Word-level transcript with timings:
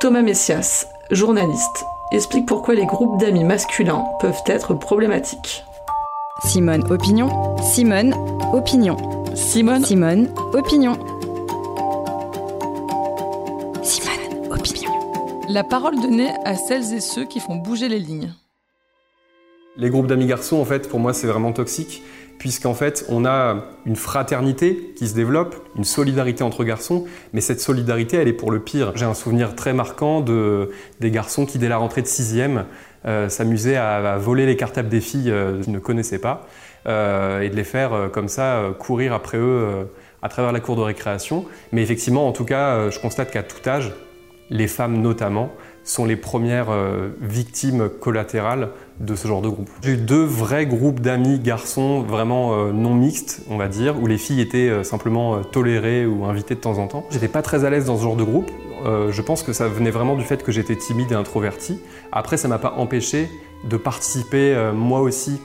Thomas 0.00 0.22
Messias, 0.22 0.86
journaliste, 1.10 1.84
explique 2.10 2.46
pourquoi 2.46 2.74
les 2.74 2.86
groupes 2.86 3.20
d'amis 3.20 3.44
masculins 3.44 4.06
peuvent 4.18 4.42
être 4.46 4.72
problématiques. 4.72 5.62
Simone 6.46 6.90
Opinion, 6.90 7.58
Simone 7.58 8.14
Opinion. 8.54 8.96
Simone, 9.34 9.84
Simone 9.84 10.32
Opinion. 10.54 10.94
Simone 13.82 14.50
Opinion. 14.50 14.90
la 15.50 15.64
parole 15.64 16.00
donnée 16.00 16.32
à 16.46 16.56
celles 16.56 16.94
et 16.94 17.00
ceux 17.00 17.26
qui 17.26 17.38
font 17.38 17.56
bouger 17.56 17.90
les 17.90 17.98
lignes. 17.98 18.32
Les 19.76 19.90
groupes 19.90 20.06
d'amis 20.06 20.26
garçons, 20.26 20.56
en 20.56 20.64
fait, 20.64 20.88
pour 20.88 20.98
moi, 20.98 21.12
c'est 21.12 21.26
vraiment 21.26 21.52
toxique, 21.52 22.02
puisqu'en 22.40 22.72
fait, 22.72 23.04
on 23.10 23.26
a 23.26 23.66
une 23.84 23.96
fraternité 23.96 24.94
qui 24.96 25.06
se 25.06 25.14
développe, 25.14 25.56
une 25.76 25.84
solidarité 25.84 26.42
entre 26.42 26.64
garçons, 26.64 27.04
mais 27.34 27.42
cette 27.42 27.60
solidarité, 27.60 28.16
elle 28.16 28.28
est 28.28 28.32
pour 28.32 28.50
le 28.50 28.60
pire. 28.60 28.92
J'ai 28.96 29.04
un 29.04 29.12
souvenir 29.12 29.54
très 29.54 29.74
marquant 29.74 30.22
de, 30.22 30.70
des 31.00 31.10
garçons 31.10 31.44
qui, 31.44 31.58
dès 31.58 31.68
la 31.68 31.76
rentrée 31.76 32.00
de 32.00 32.06
6e, 32.06 32.64
euh, 33.04 33.28
s'amusaient 33.28 33.76
à, 33.76 34.16
voler 34.16 34.46
les 34.46 34.56
cartables 34.56 34.88
des 34.88 35.02
filles 35.02 35.30
euh, 35.30 35.60
qu'ils 35.60 35.74
ne 35.74 35.78
connaissaient 35.78 36.18
pas, 36.18 36.46
euh, 36.86 37.42
et 37.42 37.50
de 37.50 37.56
les 37.56 37.64
faire 37.64 38.08
comme 38.10 38.28
ça 38.28 38.70
courir 38.78 39.12
après 39.12 39.36
eux 39.36 39.90
à 40.22 40.30
travers 40.30 40.50
la 40.50 40.60
cour 40.60 40.76
de 40.76 40.82
récréation. 40.82 41.44
Mais 41.72 41.82
effectivement, 41.82 42.26
en 42.26 42.32
tout 42.32 42.46
cas, 42.46 42.88
je 42.88 42.98
constate 43.00 43.30
qu'à 43.30 43.42
tout 43.42 43.68
âge, 43.68 43.92
les 44.48 44.66
femmes 44.66 45.02
notamment, 45.02 45.52
sont 45.84 46.04
les 46.04 46.16
premières 46.16 46.70
euh, 46.70 47.10
victimes 47.20 47.88
collatérales 47.88 48.70
de 49.00 49.14
ce 49.14 49.26
genre 49.26 49.42
de 49.42 49.48
groupe. 49.48 49.70
J'ai 49.82 49.92
eu 49.92 49.96
deux 49.96 50.24
vrais 50.24 50.66
groupes 50.66 51.00
d'amis 51.00 51.38
garçons 51.38 52.02
vraiment 52.02 52.54
euh, 52.54 52.72
non 52.72 52.94
mixtes, 52.94 53.42
on 53.48 53.56
va 53.56 53.68
dire, 53.68 54.00
où 54.00 54.06
les 54.06 54.18
filles 54.18 54.40
étaient 54.40 54.68
euh, 54.68 54.84
simplement 54.84 55.42
tolérées 55.42 56.06
ou 56.06 56.24
invitées 56.24 56.54
de 56.54 56.60
temps 56.60 56.78
en 56.78 56.86
temps. 56.86 57.06
J'étais 57.10 57.28
pas 57.28 57.42
très 57.42 57.64
à 57.64 57.70
l'aise 57.70 57.86
dans 57.86 57.96
ce 57.96 58.02
genre 58.02 58.16
de 58.16 58.24
groupe. 58.24 58.50
Je 58.82 59.20
pense 59.20 59.42
que 59.42 59.52
ça 59.52 59.68
venait 59.68 59.90
vraiment 59.90 60.16
du 60.16 60.24
fait 60.24 60.42
que 60.42 60.52
j'étais 60.52 60.74
timide 60.74 61.12
et 61.12 61.14
introverti. 61.14 61.78
Après, 62.12 62.38
ça 62.38 62.48
m'a 62.48 62.58
pas 62.58 62.76
empêché 62.78 63.28
de 63.68 63.76
participer 63.76 64.70
moi 64.74 65.02
aussi 65.02 65.38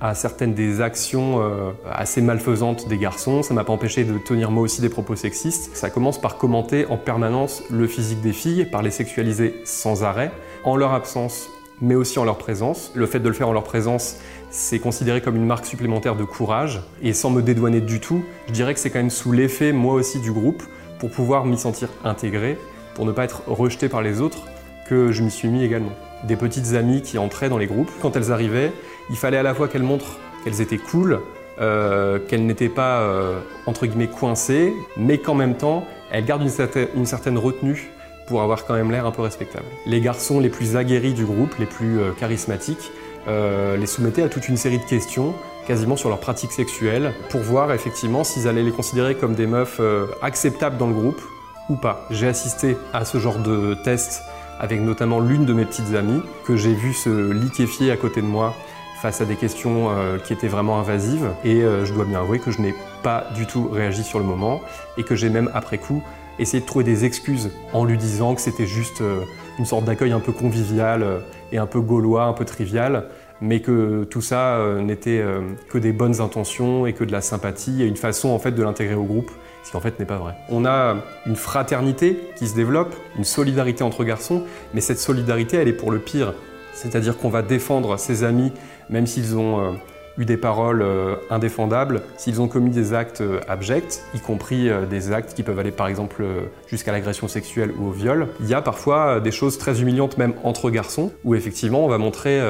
à 0.00 0.14
certaines 0.14 0.54
des 0.54 0.80
actions 0.80 1.40
euh, 1.40 1.72
assez 1.90 2.20
malfaisantes 2.20 2.88
des 2.88 2.98
garçons. 2.98 3.42
Ça 3.42 3.54
m'a 3.54 3.64
pas 3.64 3.72
empêché 3.72 4.04
de 4.04 4.18
tenir 4.18 4.50
moi 4.50 4.62
aussi 4.62 4.80
des 4.80 4.88
propos 4.88 5.16
sexistes. 5.16 5.74
Ça 5.74 5.90
commence 5.90 6.20
par 6.20 6.36
commenter 6.36 6.86
en 6.86 6.96
permanence 6.96 7.62
le 7.70 7.86
physique 7.86 8.20
des 8.20 8.32
filles, 8.32 8.66
par 8.66 8.82
les 8.82 8.90
sexualiser 8.90 9.54
sans 9.64 10.04
arrêt, 10.04 10.32
en 10.64 10.76
leur 10.76 10.92
absence, 10.92 11.48
mais 11.80 11.94
aussi 11.94 12.18
en 12.18 12.24
leur 12.24 12.38
présence. 12.38 12.90
Le 12.94 13.06
fait 13.06 13.20
de 13.20 13.28
le 13.28 13.34
faire 13.34 13.48
en 13.48 13.52
leur 13.52 13.64
présence, 13.64 14.16
c'est 14.50 14.78
considéré 14.78 15.20
comme 15.20 15.36
une 15.36 15.46
marque 15.46 15.66
supplémentaire 15.66 16.16
de 16.16 16.24
courage. 16.24 16.82
Et 17.02 17.12
sans 17.12 17.30
me 17.30 17.42
dédouaner 17.42 17.80
du 17.80 18.00
tout, 18.00 18.24
je 18.48 18.52
dirais 18.52 18.74
que 18.74 18.80
c'est 18.80 18.90
quand 18.90 18.98
même 18.98 19.10
sous 19.10 19.32
l'effet, 19.32 19.72
moi 19.72 19.94
aussi, 19.94 20.20
du 20.20 20.32
groupe, 20.32 20.62
pour 20.98 21.10
pouvoir 21.10 21.44
m'y 21.44 21.58
sentir 21.58 21.88
intégré, 22.04 22.58
pour 22.94 23.04
ne 23.04 23.12
pas 23.12 23.24
être 23.24 23.42
rejeté 23.46 23.88
par 23.88 24.02
les 24.02 24.20
autres, 24.20 24.46
que 24.88 25.12
je 25.12 25.22
m'y 25.22 25.30
suis 25.30 25.48
mis 25.48 25.64
également. 25.64 25.92
Des 26.24 26.36
petites 26.36 26.74
amies 26.74 27.02
qui 27.02 27.18
entraient 27.18 27.48
dans 27.48 27.58
les 27.58 27.66
groupes. 27.66 27.90
Quand 28.00 28.16
elles 28.16 28.32
arrivaient, 28.32 28.72
il 29.10 29.16
fallait 29.16 29.36
à 29.36 29.42
la 29.42 29.54
fois 29.54 29.68
qu'elles 29.68 29.82
montrent 29.82 30.18
qu'elles 30.44 30.60
étaient 30.60 30.78
cool, 30.78 31.20
euh, 31.60 32.18
qu'elles 32.18 32.46
n'étaient 32.46 32.68
pas 32.68 33.00
euh, 33.00 33.40
entre 33.66 33.86
guillemets 33.86 34.06
coincées, 34.06 34.72
mais 34.96 35.18
qu'en 35.18 35.34
même 35.34 35.56
temps, 35.56 35.84
elles 36.12 36.24
gardent 36.24 36.42
une 36.42 37.06
certaine, 37.06 37.38
retenue 37.38 37.90
pour 38.28 38.42
avoir 38.42 38.64
quand 38.64 38.74
même 38.74 38.90
l'air 38.90 39.06
un 39.06 39.10
peu 39.10 39.22
respectable. 39.22 39.66
Les 39.86 40.00
garçons 40.00 40.38
les 40.38 40.48
plus 40.48 40.76
aguerris 40.76 41.14
du 41.14 41.24
groupe, 41.24 41.54
les 41.58 41.66
plus 41.66 41.98
euh, 41.98 42.12
charismatiques, 42.12 42.90
les 43.28 43.86
soumettaient 43.86 44.22
à 44.22 44.28
toute 44.28 44.48
une 44.48 44.56
série 44.56 44.78
de 44.78 44.84
questions 44.84 45.34
quasiment 45.66 45.96
sur 45.96 46.10
leurs 46.10 46.20
pratiques 46.20 46.52
sexuelles 46.52 47.12
pour 47.28 47.40
voir 47.40 47.72
effectivement 47.72 48.22
s'ils 48.22 48.46
allaient 48.46 48.62
les 48.62 48.70
considérer 48.70 49.16
comme 49.16 49.34
des 49.34 49.48
meufs 49.48 49.80
acceptables 50.22 50.76
dans 50.76 50.86
le 50.86 50.94
groupe 50.94 51.20
ou 51.68 51.74
pas. 51.74 52.06
J'ai 52.12 52.28
assisté 52.28 52.76
à 52.92 53.04
ce 53.04 53.18
genre 53.18 53.40
de 53.40 53.74
test 53.82 54.22
avec 54.58 54.80
notamment 54.80 55.20
l'une 55.20 55.44
de 55.44 55.52
mes 55.52 55.64
petites 55.64 55.94
amies 55.94 56.22
que 56.44 56.56
j'ai 56.56 56.74
vu 56.74 56.92
se 56.92 57.32
liquéfier 57.32 57.90
à 57.90 57.96
côté 57.96 58.22
de 58.22 58.26
moi 58.26 58.54
face 59.00 59.20
à 59.20 59.24
des 59.24 59.36
questions 59.36 59.90
euh, 59.90 60.18
qui 60.18 60.32
étaient 60.32 60.48
vraiment 60.48 60.78
invasives. 60.78 61.30
Et 61.44 61.62
euh, 61.62 61.84
je 61.84 61.92
dois 61.92 62.04
bien 62.04 62.20
avouer 62.20 62.38
que 62.38 62.50
je 62.50 62.60
n'ai 62.60 62.74
pas 63.02 63.26
du 63.34 63.46
tout 63.46 63.68
réagi 63.68 64.02
sur 64.02 64.18
le 64.18 64.24
moment 64.24 64.62
et 64.96 65.02
que 65.02 65.14
j'ai 65.14 65.28
même 65.28 65.50
après 65.54 65.78
coup 65.78 66.02
essayé 66.38 66.60
de 66.60 66.66
trouver 66.66 66.84
des 66.84 67.04
excuses 67.04 67.50
en 67.72 67.84
lui 67.84 67.96
disant 67.96 68.34
que 68.34 68.40
c'était 68.40 68.66
juste 68.66 69.00
euh, 69.00 69.20
une 69.58 69.64
sorte 69.64 69.84
d'accueil 69.84 70.12
un 70.12 70.20
peu 70.20 70.32
convivial 70.32 71.22
et 71.52 71.58
un 71.58 71.66
peu 71.66 71.80
gaulois, 71.80 72.24
un 72.24 72.32
peu 72.32 72.44
trivial 72.44 73.06
mais 73.40 73.60
que 73.60 74.04
tout 74.04 74.22
ça 74.22 74.58
n'était 74.80 75.22
que 75.68 75.76
des 75.76 75.92
bonnes 75.92 76.22
intentions 76.22 76.86
et 76.86 76.94
que 76.94 77.04
de 77.04 77.12
la 77.12 77.20
sympathie 77.20 77.82
et 77.82 77.86
une 77.86 77.96
façon 77.96 78.30
en 78.30 78.38
fait 78.38 78.52
de 78.52 78.62
l'intégrer 78.62 78.94
au 78.94 79.04
groupe, 79.04 79.30
ce 79.66 79.72
qui 79.72 79.76
en 79.76 79.80
fait 79.80 79.98
n'est 79.98 80.06
pas 80.06 80.18
vrai. 80.18 80.34
On 80.48 80.64
a 80.64 80.98
une 81.26 81.34
fraternité 81.34 82.30
qui 82.36 82.46
se 82.46 82.54
développe, 82.54 82.94
une 83.18 83.24
solidarité 83.24 83.82
entre 83.82 84.04
garçons, 84.04 84.44
mais 84.74 84.80
cette 84.80 85.00
solidarité 85.00 85.56
elle 85.56 85.66
est 85.66 85.72
pour 85.72 85.90
le 85.90 85.98
pire, 85.98 86.34
c'est-à-dire 86.72 87.18
qu'on 87.18 87.30
va 87.30 87.42
défendre 87.42 87.98
ses 87.98 88.22
amis 88.22 88.52
même 88.90 89.08
s'ils 89.08 89.36
ont 89.36 89.60
euh, 89.60 89.72
eu 90.18 90.24
des 90.24 90.36
paroles 90.36 90.82
euh, 90.82 91.16
indéfendables, 91.30 92.02
s'ils 92.16 92.40
ont 92.40 92.48
commis 92.48 92.70
des 92.70 92.94
actes 92.94 93.20
euh, 93.20 93.40
abjects, 93.48 94.02
y 94.14 94.20
compris 94.20 94.68
euh, 94.68 94.86
des 94.86 95.12
actes 95.12 95.34
qui 95.34 95.42
peuvent 95.42 95.58
aller 95.58 95.70
par 95.70 95.88
exemple 95.88 96.24
jusqu'à 96.68 96.92
l'agression 96.92 97.28
sexuelle 97.28 97.72
ou 97.78 97.88
au 97.88 97.90
viol. 97.90 98.28
Il 98.40 98.48
y 98.48 98.54
a 98.54 98.62
parfois 98.62 99.20
des 99.20 99.30
choses 99.30 99.58
très 99.58 99.80
humiliantes 99.80 100.18
même 100.18 100.34
entre 100.44 100.70
garçons, 100.70 101.12
où 101.24 101.34
effectivement 101.34 101.84
on 101.84 101.88
va 101.88 101.98
montrer 101.98 102.40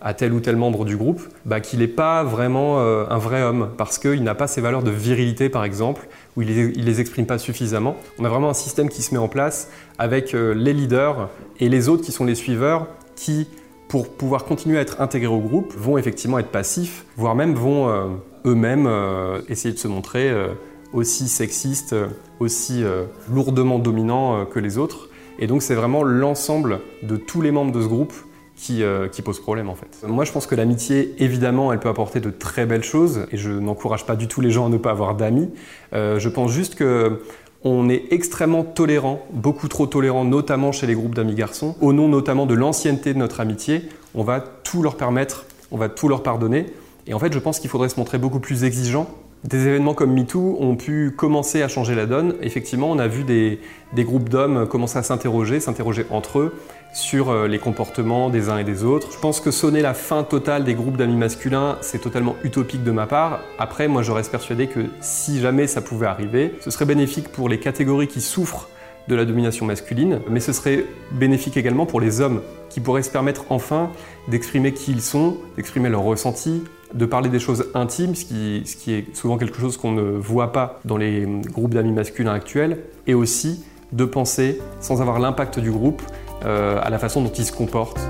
à 0.00 0.14
tel 0.14 0.32
ou 0.32 0.40
tel 0.40 0.56
membre 0.56 0.84
du 0.84 0.96
groupe 0.96 1.22
bah, 1.44 1.60
qu'il 1.60 1.80
n'est 1.80 1.88
pas 1.88 2.22
vraiment 2.24 2.78
un 2.80 3.18
vrai 3.18 3.42
homme, 3.42 3.70
parce 3.76 3.98
qu'il 3.98 4.22
n'a 4.22 4.34
pas 4.34 4.46
ces 4.46 4.60
valeurs 4.60 4.82
de 4.82 4.90
virilité 4.90 5.48
par 5.48 5.64
exemple, 5.64 6.08
où 6.36 6.42
il 6.42 6.48
les, 6.48 6.72
il 6.76 6.84
les 6.84 7.00
exprime 7.00 7.26
pas 7.26 7.38
suffisamment. 7.38 7.96
On 8.18 8.24
a 8.24 8.28
vraiment 8.28 8.50
un 8.50 8.54
système 8.54 8.88
qui 8.88 9.02
se 9.02 9.14
met 9.14 9.20
en 9.20 9.28
place 9.28 9.70
avec 9.98 10.32
les 10.32 10.72
leaders 10.72 11.28
et 11.60 11.68
les 11.68 11.88
autres 11.88 12.02
qui 12.02 12.12
sont 12.12 12.24
les 12.24 12.34
suiveurs 12.34 12.86
qui 13.14 13.48
pour 13.88 14.08
pouvoir 14.08 14.44
continuer 14.44 14.78
à 14.78 14.80
être 14.80 15.00
intégrés 15.00 15.32
au 15.32 15.38
groupe, 15.38 15.72
vont 15.76 15.98
effectivement 15.98 16.38
être 16.38 16.50
passifs, 16.50 17.04
voire 17.16 17.34
même 17.34 17.54
vont 17.54 17.88
euh, 17.88 18.06
eux-mêmes 18.44 18.86
euh, 18.86 19.40
essayer 19.48 19.72
de 19.72 19.78
se 19.78 19.88
montrer 19.88 20.28
euh, 20.28 20.48
aussi 20.92 21.28
sexistes, 21.28 21.94
aussi 22.40 22.84
lourdement 23.30 23.78
dominants 23.78 24.46
que 24.46 24.58
les 24.58 24.78
autres. 24.78 25.10
Et 25.38 25.46
donc 25.46 25.60
c'est 25.62 25.74
vraiment 25.74 26.02
l'ensemble 26.02 26.80
de 27.02 27.16
tous 27.16 27.42
les 27.42 27.50
membres 27.50 27.72
de 27.72 27.82
ce 27.82 27.86
groupe 27.86 28.14
qui, 28.54 28.82
pose 29.22 29.40
problème 29.40 29.68
en 29.68 29.74
fait. 29.74 30.06
Moi 30.08 30.24
je 30.24 30.32
pense 30.32 30.46
que 30.46 30.54
l'amitié, 30.54 31.14
évidemment, 31.18 31.72
elle 31.72 31.80
peut 31.80 31.90
apporter 31.90 32.20
de 32.20 32.30
très 32.30 32.64
belles 32.64 32.84
choses, 32.84 33.26
et 33.30 33.36
je 33.36 33.50
n'encourage 33.50 34.06
pas 34.06 34.16
du 34.16 34.28
tout 34.28 34.40
les 34.40 34.50
gens 34.50 34.66
à 34.66 34.68
ne 34.70 34.78
pas 34.78 34.92
avoir 34.92 35.16
d'amis. 35.16 35.50
Je 35.92 36.28
pense 36.28 36.52
juste 36.52 36.76
que 36.76 37.20
on 37.68 37.88
est 37.88 38.04
extrêmement 38.12 38.62
tolérant, 38.62 39.26
beaucoup 39.32 39.66
trop 39.66 39.88
tolérant, 39.88 40.24
notamment 40.24 40.70
chez 40.70 40.86
les 40.86 40.94
groupes 40.94 41.16
d'amis 41.16 41.34
garçons. 41.34 41.74
Au 41.80 41.92
nom 41.92 42.06
notamment 42.08 42.46
de 42.46 42.54
l'ancienneté 42.54 43.12
de 43.12 43.18
notre 43.18 43.40
amitié, 43.40 43.88
on 44.14 44.22
va 44.22 44.40
tout 44.40 44.82
leur 44.82 44.96
permettre, 44.96 45.46
on 45.72 45.76
va 45.76 45.88
tout 45.88 46.06
leur 46.06 46.22
pardonner. 46.22 46.66
Et 47.08 47.14
en 47.14 47.18
fait, 47.18 47.32
je 47.32 47.38
pense 47.40 47.58
qu'il 47.58 47.68
faudrait 47.68 47.88
se 47.88 47.98
montrer 47.98 48.18
beaucoup 48.18 48.38
plus 48.38 48.62
exigeant. 48.62 49.08
Des 49.44 49.68
événements 49.68 49.94
comme 49.94 50.12
MeToo 50.12 50.56
ont 50.58 50.74
pu 50.74 51.12
commencer 51.16 51.62
à 51.62 51.68
changer 51.68 51.94
la 51.94 52.06
donne. 52.06 52.34
Effectivement, 52.42 52.90
on 52.90 52.98
a 52.98 53.06
vu 53.06 53.22
des, 53.22 53.60
groupes 54.04 54.28
d'hommes 54.28 54.66
commencer 54.66 54.98
à 54.98 55.02
s'interroger, 55.02 55.60
s'interroger 55.60 56.04
entre 56.10 56.40
eux 56.40 56.54
sur 56.92 57.30
euh, 57.30 57.46
les 57.46 57.58
comportements 57.58 58.30
des 58.30 58.48
uns 58.48 58.58
et 58.58 58.64
des 58.64 58.82
autres. 58.82 59.12
Je 59.12 59.18
pense 59.18 59.40
que 59.40 59.50
sonner 59.50 59.82
la 59.82 59.94
fin 59.94 60.24
totale 60.24 60.64
des 60.64 60.74
groupes 60.74 60.96
d'amis 60.96 61.16
masculins, 61.16 61.76
c'est 61.80 62.00
totalement 62.00 62.34
utopique 62.42 62.82
de 62.82 62.90
ma 62.90 63.06
part. 63.06 63.40
Après, 63.58 63.86
moi, 63.86 64.02
je 64.02 64.10
reste 64.10 64.30
persuadé 64.30 64.66
que 64.66 64.80
si 65.00 65.38
jamais 65.40 65.66
ça 65.66 65.80
pouvait 65.80 66.06
arriver, 66.06 66.54
ce 66.60 66.70
serait 66.70 66.86
bénéfique 66.86 67.28
pour 67.28 67.48
les 67.48 67.60
catégories 67.60 68.08
qui 68.08 68.22
souffrent 68.22 68.68
de 69.08 69.14
la 69.14 69.24
domination 69.24 69.66
masculine, 69.66 70.20
mais 70.28 70.40
ce 70.40 70.52
serait 70.52 70.84
bénéfique 71.12 71.56
également 71.56 71.86
pour 71.86 72.00
les 72.00 72.20
hommes 72.20 72.42
qui 72.70 72.80
pourraient 72.80 73.02
se 73.02 73.10
permettre 73.10 73.44
enfin 73.50 73.90
d'exprimer 74.26 74.72
qui 74.72 74.90
ils 74.90 75.02
sont, 75.02 75.36
d'exprimer 75.56 75.88
leurs 75.88 76.02
ressentis, 76.02 76.64
de 76.96 77.06
parler 77.06 77.28
des 77.28 77.38
choses 77.38 77.66
intimes, 77.74 78.14
ce 78.14 78.24
qui, 78.24 78.92
est 78.92 79.16
souvent 79.16 79.36
quelque 79.38 79.58
chose 79.58 79.76
qu'on 79.76 79.92
ne 79.92 80.02
voit 80.02 80.52
pas 80.52 80.80
dans 80.84 80.96
les 80.96 81.26
groupes 81.52 81.74
d'amis 81.74 81.92
masculins 81.92 82.32
actuels, 82.32 82.78
et 83.06 83.14
aussi 83.14 83.64
de 83.92 84.04
penser, 84.04 84.60
sans 84.80 85.00
avoir 85.00 85.18
l'impact 85.18 85.60
du 85.60 85.70
groupe, 85.70 86.02
euh, 86.44 86.80
à 86.82 86.90
la 86.90 86.98
façon 86.98 87.22
dont 87.22 87.30
ils 87.30 87.44
se 87.44 87.52
comportent. 87.52 88.00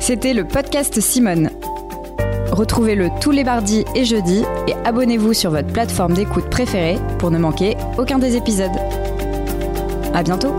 C'était 0.00 0.32
le 0.32 0.44
podcast 0.44 1.00
Simone. 1.00 1.50
Retrouvez-le 2.50 3.10
tous 3.20 3.30
les 3.30 3.44
mardis 3.44 3.84
et 3.94 4.04
jeudis 4.04 4.42
et 4.66 4.74
abonnez-vous 4.84 5.34
sur 5.34 5.50
votre 5.50 5.68
plateforme 5.68 6.14
d'écoute 6.14 6.48
préférée 6.48 6.96
pour 7.18 7.30
ne 7.30 7.38
manquer 7.38 7.76
aucun 7.98 8.18
des 8.18 8.36
épisodes. 8.36 8.70
À 10.14 10.22
bientôt! 10.22 10.54